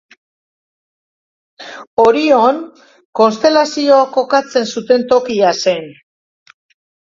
[2.05, 2.59] Orion
[3.21, 5.91] konstelazioa kokatzen zuten tokia zen.